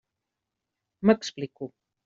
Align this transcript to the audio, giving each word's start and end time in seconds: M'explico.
M'explico. 1.05 1.71